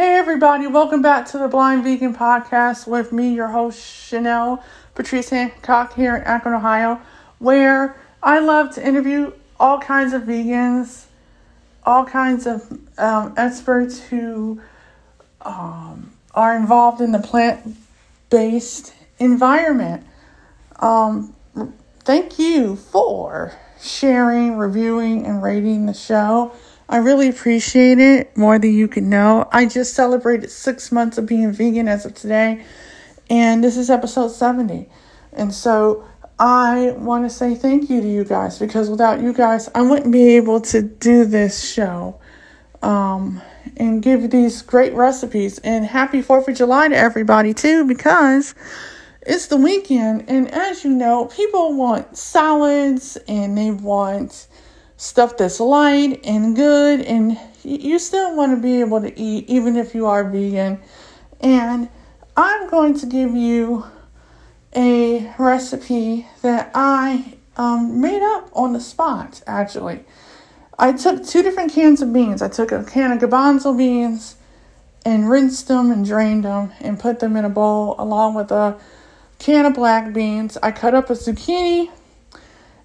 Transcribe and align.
Hey, 0.00 0.16
everybody, 0.16 0.66
welcome 0.66 1.02
back 1.02 1.26
to 1.26 1.36
the 1.36 1.46
Blind 1.46 1.84
Vegan 1.84 2.14
Podcast 2.14 2.86
with 2.86 3.12
me, 3.12 3.34
your 3.34 3.48
host, 3.48 3.78
Chanel 3.78 4.64
Patrice 4.94 5.28
Hancock, 5.28 5.92
here 5.92 6.16
in 6.16 6.22
Akron, 6.22 6.54
Ohio, 6.54 6.98
where 7.38 8.00
I 8.22 8.38
love 8.38 8.74
to 8.76 8.88
interview 8.88 9.30
all 9.58 9.78
kinds 9.78 10.14
of 10.14 10.22
vegans, 10.22 11.04
all 11.84 12.06
kinds 12.06 12.46
of 12.46 12.78
um, 12.96 13.34
experts 13.36 14.00
who 14.00 14.62
um, 15.42 16.10
are 16.34 16.56
involved 16.56 17.02
in 17.02 17.12
the 17.12 17.18
plant 17.18 17.76
based 18.30 18.94
environment. 19.18 20.06
Um, 20.76 21.36
thank 22.04 22.38
you 22.38 22.76
for 22.76 23.52
sharing, 23.78 24.56
reviewing, 24.56 25.26
and 25.26 25.42
rating 25.42 25.84
the 25.84 25.92
show. 25.92 26.52
I 26.90 26.96
really 26.96 27.28
appreciate 27.28 28.00
it 28.00 28.36
more 28.36 28.58
than 28.58 28.74
you 28.74 28.88
can 28.88 29.08
know. 29.08 29.48
I 29.52 29.66
just 29.66 29.94
celebrated 29.94 30.50
six 30.50 30.90
months 30.90 31.18
of 31.18 31.26
being 31.26 31.52
vegan 31.52 31.86
as 31.86 32.04
of 32.04 32.16
today, 32.16 32.64
and 33.30 33.62
this 33.62 33.76
is 33.76 33.90
episode 33.90 34.32
70. 34.32 34.88
And 35.32 35.54
so 35.54 36.04
I 36.40 36.90
want 36.98 37.26
to 37.26 37.30
say 37.30 37.54
thank 37.54 37.90
you 37.90 38.00
to 38.00 38.08
you 38.08 38.24
guys 38.24 38.58
because 38.58 38.90
without 38.90 39.20
you 39.20 39.32
guys, 39.32 39.70
I 39.72 39.82
wouldn't 39.82 40.10
be 40.10 40.34
able 40.34 40.60
to 40.62 40.82
do 40.82 41.24
this 41.24 41.72
show 41.72 42.18
um, 42.82 43.40
and 43.76 44.02
give 44.02 44.28
these 44.32 44.60
great 44.60 44.92
recipes. 44.92 45.58
And 45.60 45.84
happy 45.84 46.22
4th 46.22 46.48
of 46.48 46.56
July 46.56 46.88
to 46.88 46.96
everybody, 46.96 47.54
too, 47.54 47.86
because 47.86 48.56
it's 49.22 49.46
the 49.46 49.58
weekend. 49.58 50.24
And 50.28 50.50
as 50.50 50.82
you 50.82 50.90
know, 50.90 51.26
people 51.26 51.76
want 51.76 52.16
salads 52.18 53.16
and 53.28 53.56
they 53.56 53.70
want 53.70 54.48
stuff 55.00 55.38
that's 55.38 55.60
light 55.60 56.20
and 56.24 56.54
good 56.54 57.00
and 57.00 57.38
you 57.62 57.98
still 57.98 58.36
want 58.36 58.54
to 58.54 58.60
be 58.60 58.80
able 58.80 59.00
to 59.00 59.18
eat 59.18 59.48
even 59.48 59.74
if 59.74 59.94
you 59.94 60.04
are 60.04 60.28
vegan. 60.28 60.78
And 61.40 61.88
i'm 62.36 62.68
going 62.68 62.92
to 63.00 63.06
give 63.06 63.34
you 63.34 63.86
a 64.76 65.34
recipe 65.38 66.26
that 66.42 66.70
i 66.74 67.34
um, 67.56 68.02
made 68.02 68.22
up 68.22 68.50
on 68.52 68.74
the 68.74 68.80
spot 68.80 69.42
actually. 69.46 70.04
I 70.78 70.92
took 70.92 71.24
two 71.24 71.42
different 71.42 71.72
cans 71.72 72.02
of 72.02 72.12
beans. 72.12 72.42
I 72.42 72.48
took 72.48 72.70
a 72.70 72.84
can 72.84 73.10
of 73.12 73.20
garbanzo 73.20 73.76
beans 73.76 74.36
and 75.06 75.30
rinsed 75.30 75.66
them 75.66 75.90
and 75.90 76.04
drained 76.04 76.44
them 76.44 76.74
and 76.78 77.00
put 77.00 77.20
them 77.20 77.36
in 77.36 77.46
a 77.46 77.50
bowl 77.50 77.94
along 77.98 78.34
with 78.34 78.50
a 78.50 78.78
can 79.38 79.64
of 79.64 79.72
black 79.72 80.12
beans. 80.12 80.58
I 80.62 80.72
cut 80.72 80.94
up 80.94 81.08
a 81.08 81.14
zucchini 81.14 81.90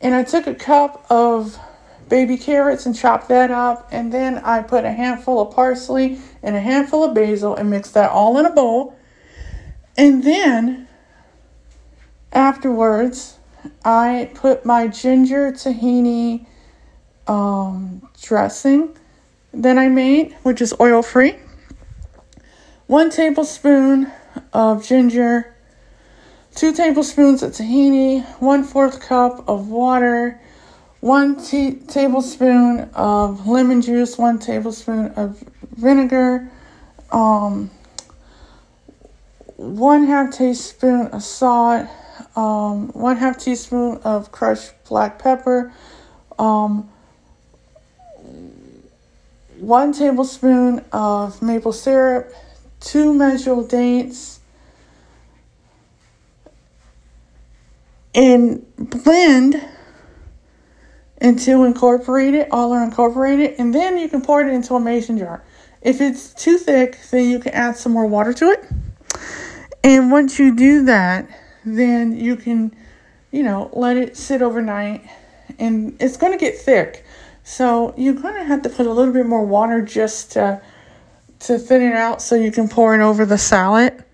and 0.00 0.14
i 0.14 0.22
took 0.22 0.46
a 0.46 0.54
cup 0.54 1.04
of 1.10 1.58
baby 2.08 2.36
carrots 2.36 2.86
and 2.86 2.96
chop 2.96 3.28
that 3.28 3.50
up. 3.50 3.88
And 3.90 4.12
then 4.12 4.38
I 4.38 4.62
put 4.62 4.84
a 4.84 4.92
handful 4.92 5.40
of 5.40 5.54
parsley 5.54 6.18
and 6.42 6.56
a 6.56 6.60
handful 6.60 7.04
of 7.04 7.14
basil 7.14 7.54
and 7.54 7.70
mix 7.70 7.90
that 7.92 8.10
all 8.10 8.38
in 8.38 8.46
a 8.46 8.50
bowl. 8.50 8.96
And 9.96 10.22
then 10.22 10.88
afterwards, 12.32 13.38
I 13.84 14.30
put 14.34 14.64
my 14.64 14.88
ginger 14.88 15.52
tahini 15.52 16.46
um, 17.26 18.08
dressing 18.22 18.96
that 19.52 19.78
I 19.78 19.88
made, 19.88 20.36
which 20.42 20.60
is 20.60 20.74
oil 20.80 21.02
free. 21.02 21.36
One 22.86 23.10
tablespoon 23.10 24.10
of 24.52 24.86
ginger, 24.86 25.54
two 26.54 26.72
tablespoons 26.72 27.42
of 27.42 27.52
tahini, 27.52 28.24
one 28.40 28.64
fourth 28.64 29.00
cup 29.00 29.46
of 29.48 29.68
water, 29.68 30.40
one 31.00 31.36
tea- 31.36 31.74
tablespoon 31.74 32.90
of 32.94 33.46
lemon 33.46 33.80
juice, 33.80 34.18
one 34.18 34.38
tablespoon 34.38 35.12
of 35.16 35.42
vinegar, 35.76 36.50
um, 37.12 37.70
one 39.56 40.06
half 40.06 40.32
teaspoon 40.36 41.06
of 41.08 41.22
salt, 41.22 41.86
um, 42.36 42.88
one 42.88 43.16
half 43.16 43.38
teaspoon 43.38 43.98
of 44.04 44.32
crushed 44.32 44.72
black 44.88 45.18
pepper, 45.18 45.72
um, 46.38 46.88
one 49.58 49.92
tablespoon 49.92 50.84
of 50.92 51.40
maple 51.42 51.72
syrup, 51.72 52.32
two 52.80 53.12
Medjool 53.12 53.68
dates, 53.68 54.40
and 58.14 58.64
blend 58.78 59.64
until 61.20 61.64
incorporated, 61.64 62.48
all 62.50 62.72
are 62.72 62.82
incorporated, 62.84 63.54
and 63.58 63.74
then 63.74 63.98
you 63.98 64.08
can 64.08 64.22
pour 64.22 64.40
it 64.40 64.52
into 64.52 64.74
a 64.74 64.80
mason 64.80 65.18
jar. 65.18 65.42
If 65.82 66.00
it's 66.00 66.32
too 66.34 66.58
thick, 66.58 66.98
then 67.10 67.28
you 67.28 67.38
can 67.38 67.52
add 67.54 67.76
some 67.76 67.92
more 67.92 68.06
water 68.06 68.32
to 68.34 68.50
it. 68.50 68.64
And 69.82 70.10
once 70.10 70.38
you 70.38 70.54
do 70.54 70.84
that, 70.84 71.28
then 71.64 72.16
you 72.16 72.36
can, 72.36 72.74
you 73.30 73.42
know, 73.42 73.70
let 73.72 73.96
it 73.96 74.16
sit 74.16 74.42
overnight 74.42 75.08
and 75.58 75.96
it's 76.00 76.16
going 76.16 76.32
to 76.32 76.38
get 76.38 76.56
thick. 76.58 77.04
So 77.44 77.94
you're 77.96 78.14
going 78.14 78.34
to 78.34 78.44
have 78.44 78.62
to 78.62 78.68
put 78.68 78.86
a 78.86 78.92
little 78.92 79.12
bit 79.12 79.26
more 79.26 79.44
water 79.44 79.82
just 79.82 80.32
to 80.32 80.60
to 81.40 81.56
thin 81.56 81.82
it 81.82 81.94
out 81.94 82.20
so 82.20 82.34
you 82.34 82.50
can 82.50 82.68
pour 82.68 82.96
it 82.96 83.00
over 83.00 83.24
the 83.24 83.38
salad. 83.38 84.04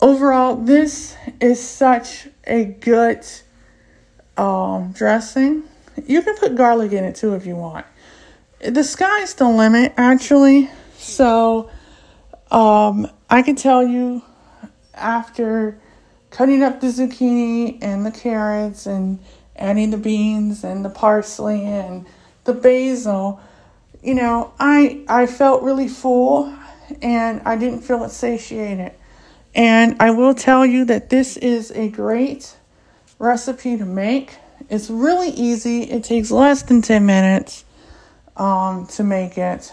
Overall, 0.00 0.54
this 0.54 1.16
is 1.40 1.60
such 1.60 2.28
a 2.46 2.64
good 2.64 3.26
um, 4.36 4.92
dressing 4.92 5.64
you 6.06 6.22
can 6.22 6.36
put 6.36 6.54
garlic 6.54 6.92
in 6.92 7.04
it 7.04 7.16
too 7.16 7.34
if 7.34 7.46
you 7.46 7.56
want. 7.56 7.86
The 8.60 8.84
sky's 8.84 9.34
the 9.34 9.48
limit, 9.48 9.92
actually. 9.96 10.70
So, 10.96 11.70
um, 12.50 13.08
I 13.28 13.42
can 13.42 13.56
tell 13.56 13.84
you 13.86 14.22
after 14.94 15.80
cutting 16.30 16.62
up 16.62 16.80
the 16.80 16.88
zucchini 16.88 17.78
and 17.82 18.06
the 18.06 18.10
carrots 18.10 18.86
and 18.86 19.18
adding 19.56 19.90
the 19.90 19.96
beans 19.96 20.64
and 20.64 20.84
the 20.84 20.90
parsley 20.90 21.64
and 21.64 22.06
the 22.44 22.52
basil, 22.52 23.40
you 24.02 24.14
know, 24.14 24.52
I 24.58 25.04
I 25.08 25.26
felt 25.26 25.62
really 25.62 25.88
full 25.88 26.54
and 27.00 27.40
I 27.44 27.56
didn't 27.56 27.80
feel 27.80 28.08
satiated. 28.08 28.92
And 29.54 29.96
I 30.00 30.10
will 30.10 30.34
tell 30.34 30.64
you 30.64 30.84
that 30.86 31.10
this 31.10 31.36
is 31.36 31.70
a 31.72 31.88
great 31.88 32.56
recipe 33.18 33.76
to 33.76 33.84
make. 33.84 34.36
It's 34.72 34.88
really 34.88 35.28
easy. 35.28 35.82
It 35.82 36.02
takes 36.02 36.30
less 36.30 36.62
than 36.62 36.80
10 36.80 37.04
minutes 37.04 37.66
um, 38.38 38.86
to 38.86 39.04
make 39.04 39.36
it. 39.36 39.70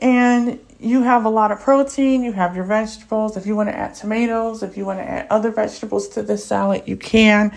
And 0.00 0.58
you 0.80 1.02
have 1.02 1.26
a 1.26 1.28
lot 1.28 1.52
of 1.52 1.60
protein, 1.60 2.22
you 2.22 2.32
have 2.32 2.56
your 2.56 2.64
vegetables. 2.64 3.36
If 3.36 3.44
you 3.44 3.54
want 3.54 3.68
to 3.68 3.76
add 3.76 3.94
tomatoes, 3.94 4.62
if 4.62 4.78
you 4.78 4.86
want 4.86 5.00
to 5.00 5.04
add 5.06 5.26
other 5.28 5.50
vegetables 5.50 6.08
to 6.10 6.22
this 6.22 6.42
salad, 6.42 6.84
you 6.86 6.96
can. 6.96 7.54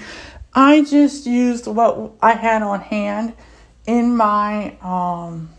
I 0.53 0.83
just 0.83 1.25
used 1.25 1.67
what 1.67 2.11
I 2.21 2.33
had 2.33 2.63
on 2.63 2.81
hand 2.81 3.31
in 3.85 4.17
my 4.17 4.75
um, 4.81 5.51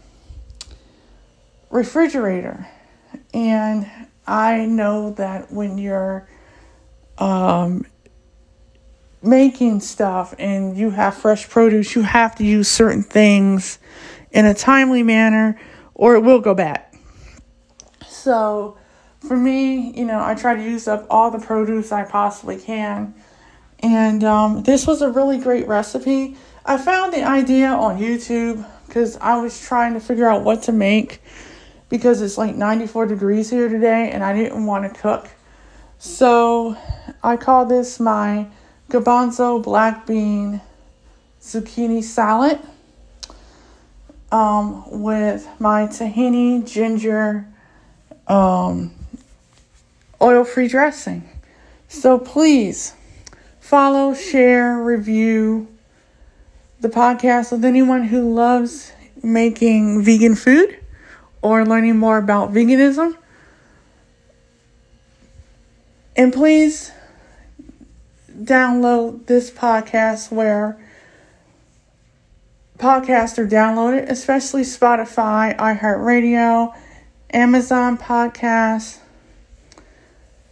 refrigerator. 1.71 2.69
And 3.33 3.91
I 4.27 4.67
know 4.67 5.13
that 5.13 5.51
when 5.51 5.79
you're 5.79 6.29
um, 7.17 7.87
making 9.23 9.81
stuff 9.81 10.35
and 10.39 10.77
you 10.77 10.91
have 10.91 11.15
fresh 11.15 11.49
produce, 11.49 11.95
you 11.95 12.03
have 12.03 12.35
to 12.37 12.45
use 12.45 12.69
certain 12.69 13.03
things 13.03 13.79
in 14.31 14.47
a 14.47 14.55
timely 14.55 15.03
manner 15.03 15.59
or 15.95 16.15
it 16.15 16.21
will 16.21 16.41
go 16.41 16.55
bad. 16.55 16.85
So, 18.07 18.77
for 19.21 19.37
me, 19.37 19.93
you 19.93 20.05
know, 20.05 20.23
I 20.23 20.35
try 20.35 20.55
to 20.57 20.63
use 20.63 20.89
up 20.89 21.07
all 21.09 21.31
the 21.31 21.39
produce 21.39 21.93
I 21.93 22.05
possibly 22.05 22.59
can. 22.59 23.15
And 23.81 24.25
um, 24.25 24.63
this 24.63 24.87
was 24.87 25.03
a 25.03 25.11
really 25.11 25.39
great 25.39 25.67
recipe. 25.67 26.37
I 26.65 26.79
found 26.79 27.13
the 27.13 27.25
idea 27.25 27.69
on 27.69 27.99
YouTube 27.99 28.67
because 28.87 29.17
I 29.19 29.41
was 29.41 29.61
trying 29.61 29.95
to 29.95 30.01
figure 30.01 30.29
out 30.29 30.45
what 30.45 30.63
to 30.65 30.73
make 30.73 31.23
because 31.89 32.23
it's 32.23 32.39
like 32.39 32.55
94 32.55 33.07
degrees 33.07 33.51
here 33.51 33.69
today 33.69 34.11
and 34.11 34.23
I 34.23 34.35
didn't 34.35 34.67
want 34.67 34.93
to 34.93 35.01
cook. 35.01 35.29
So 35.99 36.77
I 37.23 37.37
call 37.37 37.67
this 37.67 38.01
my 38.01 38.47
garbanzo 38.93 39.63
black 39.63 40.07
bean 40.07 40.61
zucchini 41.41 42.05
salad 42.05 42.61
um, 44.31 44.85
with 45.03 45.49
my 45.59 45.87
tahini 45.87 46.63
ginger 46.71 47.47
um, 48.29 48.93
oil 50.21 50.45
free 50.45 50.69
dressing. 50.69 51.27
So 51.89 52.19
please 52.19 52.95
follow, 53.61 54.13
share, 54.13 54.79
review 54.79 55.69
the 56.81 56.89
podcast 56.89 57.51
with 57.53 57.65
anyone 57.65 58.05
who 58.05 58.35
loves 58.35 58.93
making 59.23 60.03
vegan 60.03 60.35
food 60.35 60.79
or 61.41 61.65
learning 61.65 61.97
more 61.97 62.19
about 62.19 62.53
veganism. 62.53 63.17
And 66.15 66.31
please 66.31 66.93
download 68.43 69.27
this 69.27 69.51
podcast 69.51 70.33
where 70.33 70.79
podcasts 72.79 73.39
are 73.39 73.47
downloaded, 73.47 74.11
especially 74.11 74.63
Spotify, 74.63 75.57
iHeartRadio, 75.57 76.75
Amazon 77.31 77.97
Podcasts, 77.97 78.99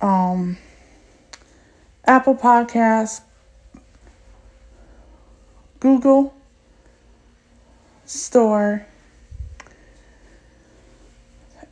um, 0.01 0.57
Apple 2.05 2.37
Podcasts, 2.37 3.23
Google 5.81 6.35
Store, 8.07 8.87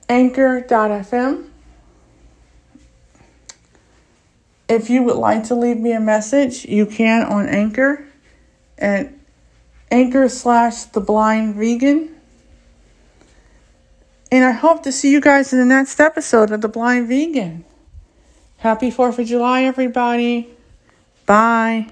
Anchor.fm. 0.09 1.45
If 4.69 4.91
you 4.91 5.03
would 5.03 5.17
like 5.17 5.45
to 5.45 5.55
leave 5.55 5.79
me 5.79 5.93
a 5.93 6.01
message, 6.01 6.65
you 6.65 6.85
can 6.87 7.23
on 7.23 7.49
Anchor 7.49 8.07
at 8.77 9.13
Anchor 9.91 10.29
slash 10.29 10.85
The 10.85 11.01
Blind 11.01 11.55
Vegan. 11.55 12.15
And 14.31 14.45
I 14.45 14.53
hope 14.53 14.83
to 14.83 14.93
see 14.93 15.11
you 15.11 15.21
guys 15.21 15.53
in 15.53 15.59
the 15.59 15.65
next 15.65 15.99
episode 16.01 16.51
of 16.51 16.61
The 16.61 16.69
Blind 16.69 17.09
Vegan. 17.09 17.65
Happy 18.59 18.91
4th 18.91 19.19
of 19.19 19.27
July, 19.27 19.63
everybody. 19.63 20.51
Bye. 21.25 21.89